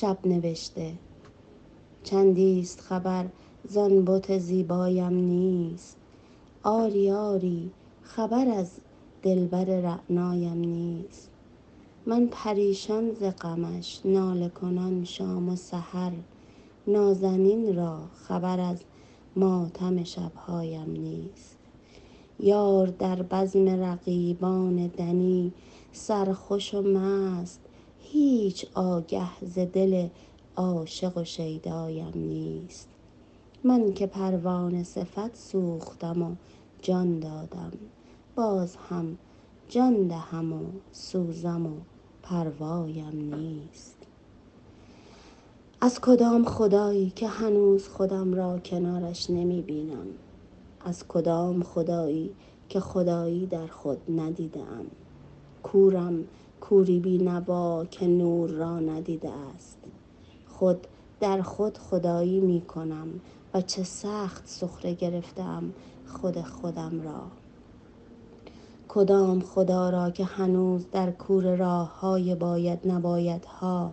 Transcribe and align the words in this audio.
شب 0.00 0.18
نوشته. 0.24 0.92
چندیست 2.02 2.80
خبر 2.80 3.26
زان 3.68 4.04
بت 4.04 4.38
زیبایم 4.38 5.12
نیست. 5.14 5.96
آری 6.62 7.10
آری 7.10 7.70
خبر 8.02 8.48
از 8.48 8.70
دلبر 9.22 9.64
رعنایم 9.64 10.58
نیست. 10.58 11.30
من 12.06 12.28
پریشان 12.30 13.14
ز 13.14 13.22
غمش 13.22 14.00
ناله 14.04 14.48
کنان 14.48 15.04
شام 15.04 15.48
و 15.48 15.56
سحر. 15.56 16.12
نازنین 16.86 17.76
را 17.76 17.98
خبر 18.14 18.60
از 18.60 18.80
ماتم 19.36 20.04
شبهایم 20.04 20.90
نیست. 20.90 21.56
یار 22.40 22.86
در 22.86 23.22
بزم 23.22 23.68
رقیبان 23.68 24.86
دنی 24.86 25.52
سرخوش 25.92 26.74
و 26.74 26.82
مست. 26.82 27.60
هیچ 28.12 28.66
آگه 28.74 29.44
ز 29.44 29.58
دل 29.58 30.08
عاشق 30.56 31.18
و 31.18 31.24
شیدایم 31.24 32.12
نیست. 32.14 32.88
من 33.64 33.92
که 33.92 34.06
پروانه 34.06 34.84
صفت 34.84 35.36
سوختم 35.36 36.22
و 36.22 36.34
جان 36.82 37.20
دادم 37.20 37.72
باز 38.34 38.76
هم 38.76 39.18
جان 39.68 40.06
دهم 40.06 40.52
و 40.52 40.64
سوزم 40.92 41.66
و 41.66 41.72
پروایم 42.22 43.34
نیست. 43.34 43.96
از 45.80 46.00
کدام 46.00 46.44
خدایی 46.44 47.12
که 47.16 47.28
هنوز 47.28 47.88
خودم 47.88 48.34
را 48.34 48.58
کنارش 48.58 49.30
نمی 49.30 49.62
بینم؟ 49.62 50.06
از 50.84 51.08
کدام 51.08 51.62
خدایی 51.62 52.30
که 52.68 52.80
خدایی 52.80 53.46
در 53.46 53.66
خود 53.66 53.98
ندیده 54.08 54.60
ام؟ 54.60 54.86
کورم 55.62 56.24
کوری 56.60 57.00
بینوا 57.00 57.84
که 57.84 58.06
نور 58.06 58.50
را 58.50 58.80
ندیده 58.80 59.30
است. 59.54 59.78
خود 60.46 60.86
در 61.20 61.42
خود 61.42 61.78
خدایی 61.78 62.40
می 62.40 62.60
کنم 62.60 63.08
و 63.54 63.60
چه 63.60 63.82
سخت 63.82 64.48
سخره 64.48 64.94
گرفته 64.94 65.42
ام 65.42 65.72
خود 66.06 66.42
خودم 66.42 67.02
را. 67.02 67.22
کدام 68.88 69.40
خدا 69.40 69.90
را 69.90 70.10
که 70.10 70.24
هنوز 70.24 70.86
در 70.92 71.10
کوره 71.10 71.56
راه 71.56 72.00
های 72.00 72.34
باید 72.34 72.78
نبایدها 72.88 73.92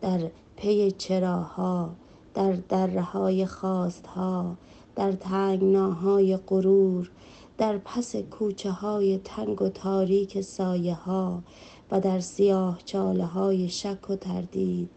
در 0.00 0.30
پی 0.56 0.90
چراها 0.90 1.90
در 2.34 2.52
دره 2.52 3.02
های 3.02 3.46
خواست 3.46 4.06
ها 4.06 4.56
در 4.96 5.12
تنگناهای 5.12 6.36
غرور 6.36 7.10
در 7.58 7.78
پس 7.78 8.16
کوچه 8.16 8.70
های 8.70 9.18
تنگ 9.18 9.62
و 9.62 9.68
تاریک 9.68 10.40
سایه 10.40 10.94
ها 10.94 11.42
و 11.90 12.00
در 12.00 12.20
سیاه 12.20 12.78
چاله 12.84 13.24
های 13.24 13.68
شک 13.68 14.10
و 14.10 14.16
تردید 14.16 14.90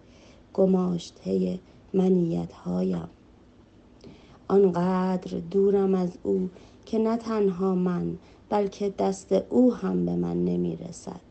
گماشته 0.53 1.59
منیت 1.93 2.53
هایم 2.53 3.09
آنقدر 4.47 5.39
دورم 5.51 5.95
از 5.95 6.11
او 6.23 6.49
که 6.85 6.99
نه 6.99 7.17
تنها 7.17 7.75
من 7.75 8.17
بلکه 8.49 8.89
دست 8.89 9.31
او 9.49 9.73
هم 9.73 10.05
به 10.05 10.15
من 10.15 10.45
نمی 10.45 10.75
رسد 10.75 11.21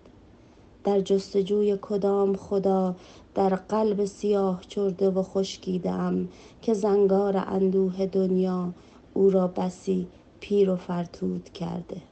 در 0.84 1.00
جستجوی 1.00 1.78
کدام 1.83 2.37
خدا 2.37 2.94
در 3.34 3.48
قلب 3.48 4.05
سیاه 4.05 4.62
چرده 4.69 5.11
و 5.11 5.22
خشکیده 5.22 5.91
ام 5.91 6.28
که 6.62 6.75
زنگار 6.75 7.37
اندوه 7.37 8.06
دنیا 8.06 8.72
او 9.15 9.31
را 9.31 9.47
بسی 9.47 10.06
پیر 10.41 10.71
و 10.71 10.77
فرتود 10.77 11.51
کرده. 11.53 12.03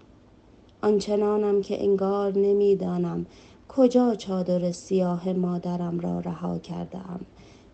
آنچنانم 0.83 1.63
که 1.63 1.83
انگار 1.83 2.39
نمی‌دانم 2.39 3.27
کجا 3.69 4.15
چادر 4.15 4.73
سیاه 4.73 5.33
مادرم 5.33 6.01
را 6.01 6.21
رها 6.21 6.59
کرده 6.59 6.99
ام 6.99 7.21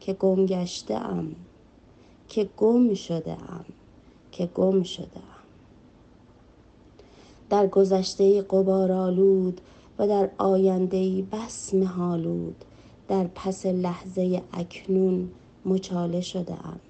که 0.00 0.12
گم 0.12 0.46
گشته 0.46 0.94
ام 0.94 1.36
که 2.28 2.48
گم 2.56 2.94
شده 2.94 3.32
ام 3.32 3.64
که 4.32 4.46
گم 4.46 4.82
شده 4.82 5.16
ام 5.16 5.44
در 7.50 7.66
گذشته 7.66 8.42
قبارآلود 8.42 9.60
و 9.98 10.08
در 10.08 10.30
آینده 10.38 11.22
بس 11.32 11.74
محالود 11.74 12.64
در 13.08 13.26
پس 13.34 13.66
لحظه 13.66 14.42
اکنون 14.52 15.30
مچاله 15.64 16.20
شده 16.20 16.52
ام 16.52 16.80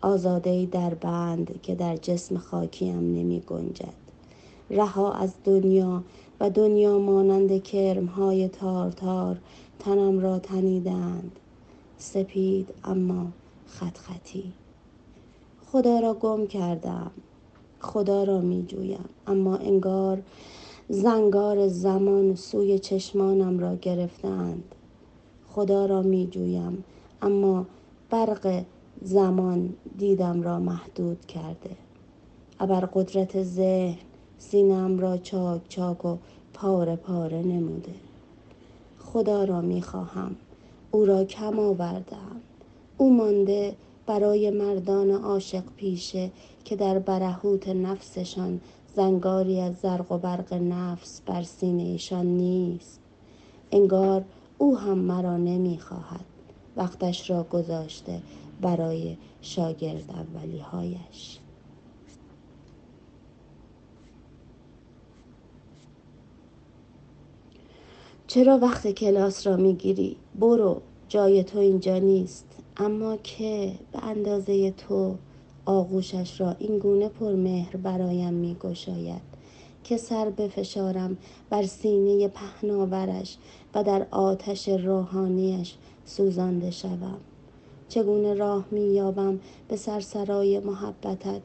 آزاده 0.00 0.66
در 0.66 0.94
بند 0.94 1.60
که 1.62 1.74
در 1.74 1.96
جسم 1.96 2.38
خاکیم 2.38 2.98
نمی 2.98 3.40
گنجد. 3.40 3.94
رها 4.70 5.12
از 5.12 5.32
دنیا 5.44 6.02
و 6.40 6.50
دنیا 6.50 6.98
مانند 6.98 7.62
کرمهای 7.62 8.48
تار 8.48 8.92
تار 8.92 9.38
تنم 9.78 10.20
را 10.20 10.38
تنیدند. 10.38 11.32
سپید 11.98 12.68
اما 12.84 13.26
خط 13.66 13.98
خطی 13.98 14.52
خدا 15.72 16.00
را 16.00 16.14
گم 16.14 16.46
کردم. 16.46 17.10
خدا 17.80 18.24
را 18.24 18.40
می 18.40 18.64
جویم. 18.68 19.04
اما 19.26 19.56
انگار 19.56 20.22
زنگار 20.88 21.68
زمان 21.68 22.34
سوی 22.34 22.78
چشمانم 22.78 23.58
را 23.58 23.76
گرفتند. 23.76 24.74
خدا 25.48 25.86
را 25.86 26.02
می 26.02 26.26
جویم. 26.26 26.84
اما 27.22 27.66
برق 28.10 28.64
زمان 29.02 29.74
دیدم 29.98 30.42
را 30.42 30.58
محدود 30.58 31.26
کرده. 31.26 31.76
ابر 32.60 32.80
قدرت 32.80 33.42
ذهن 33.42 33.98
سینم 34.38 34.98
را 34.98 35.16
چاک 35.16 35.68
چاک 35.68 36.04
و 36.04 36.16
پاره 36.54 36.96
پاره 36.96 37.42
نموده. 37.42 37.94
خدا 38.98 39.44
را 39.44 39.60
می 39.60 39.82
خواهم 39.82 40.36
او 40.90 41.04
را 41.04 41.24
کم 41.24 41.58
آوردم 41.58 42.40
او 42.98 43.16
مانده 43.16 43.76
برای 44.06 44.50
مردان 44.50 45.10
عاشق 45.10 45.64
پیشه 45.76 46.30
که 46.64 46.76
در 46.76 46.98
برهوت 46.98 47.68
نفسشان 47.68 48.60
زنگاری 48.96 49.60
از 49.60 49.74
زرق 49.76 50.12
و 50.12 50.18
برق 50.18 50.54
نفس 50.54 51.20
بر 51.26 51.42
سینهشان 51.42 52.26
نیست. 52.26 53.00
انگار 53.72 54.24
او 54.58 54.78
هم 54.78 54.98
مرا 54.98 55.36
نمی‌خواهد. 55.36 56.24
وقتش 56.76 57.30
را 57.30 57.42
گذاشته 57.42 58.22
برای 58.60 59.16
شاگرد 59.42 60.10
اولیهایش. 60.10 61.38
چرا 68.26 68.58
وقت 68.58 68.90
کلاس 68.90 69.46
را 69.46 69.56
می‌گیری؟ 69.56 70.16
برو 70.40 70.80
جای 71.08 71.44
تو 71.44 71.58
اینجا 71.58 71.98
نیست. 71.98 72.46
اما 72.76 73.16
که 73.16 73.72
به 73.92 74.04
اندازه 74.04 74.70
تو 74.70 75.16
آغوشش 75.64 76.40
را 76.40 76.56
این 76.58 76.78
گونه 76.78 77.08
پرمهر 77.08 77.76
برایم 77.76 78.34
می 78.34 78.56
گشاید 78.60 79.22
که 79.84 79.96
سر 79.96 80.30
بفشارم 80.30 81.16
بر 81.50 81.62
سینه 81.62 82.28
پهناورش 82.28 83.36
و 83.74 83.84
در 83.84 84.06
آتش 84.10 84.68
روحانیش 84.68 85.74
سوزانده 86.04 86.70
شوم. 86.70 87.18
چگونه 87.90 88.34
راه 88.34 88.64
مییابم 88.70 89.40
به 89.68 89.76
سرسرای 89.76 90.60
محبتت؟ 90.60 91.42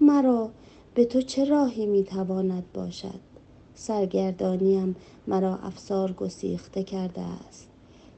مرا 0.00 0.50
به 0.94 1.04
تو 1.04 1.22
چه 1.22 1.44
راهی 1.44 1.86
می‌تواند 1.86 2.64
باشد؟ 2.74 3.20
سرگردانیم 3.74 4.96
مرا 5.26 5.56
افسار 5.56 6.12
گسیخته 6.12 6.82
کرده 6.82 7.20
است. 7.20 7.68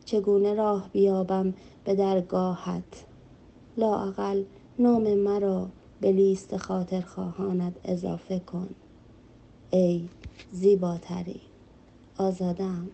چگونه 0.04 0.54
راه 0.54 0.88
بیابم 0.92 1.54
به 1.84 1.94
درگاهت؟ 1.94 3.04
لااقل 3.76 4.44
نام 4.78 5.14
مرا 5.14 5.68
به 6.00 6.12
لیست 6.12 6.56
خاطرخواهانت 6.56 7.72
اضافه 7.84 8.38
کن. 8.38 8.68
ای 9.70 10.08
زیباترین 10.52 11.40
آزادم. 12.18 12.88